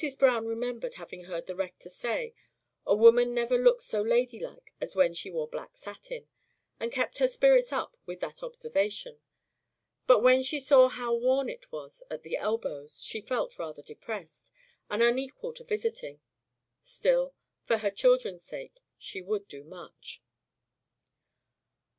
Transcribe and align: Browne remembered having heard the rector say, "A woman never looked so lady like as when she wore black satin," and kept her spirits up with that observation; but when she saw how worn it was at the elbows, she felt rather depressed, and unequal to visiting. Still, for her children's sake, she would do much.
Browne 0.17 0.47
remembered 0.47 0.95
having 0.95 1.25
heard 1.25 1.45
the 1.45 1.55
rector 1.55 1.87
say, 1.87 2.33
"A 2.87 2.95
woman 2.95 3.35
never 3.35 3.55
looked 3.55 3.83
so 3.83 4.01
lady 4.01 4.39
like 4.39 4.73
as 4.81 4.95
when 4.95 5.13
she 5.13 5.29
wore 5.29 5.47
black 5.47 5.77
satin," 5.77 6.27
and 6.79 6.91
kept 6.91 7.19
her 7.19 7.27
spirits 7.27 7.71
up 7.71 7.95
with 8.07 8.19
that 8.21 8.41
observation; 8.41 9.19
but 10.07 10.21
when 10.21 10.41
she 10.41 10.59
saw 10.59 10.87
how 10.89 11.13
worn 11.13 11.49
it 11.49 11.71
was 11.71 12.01
at 12.09 12.23
the 12.23 12.35
elbows, 12.35 12.99
she 13.03 13.21
felt 13.21 13.59
rather 13.59 13.83
depressed, 13.83 14.51
and 14.89 15.03
unequal 15.03 15.53
to 15.53 15.63
visiting. 15.63 16.19
Still, 16.81 17.35
for 17.63 17.77
her 17.77 17.91
children's 17.91 18.41
sake, 18.43 18.79
she 18.97 19.21
would 19.21 19.47
do 19.47 19.63
much. 19.63 20.23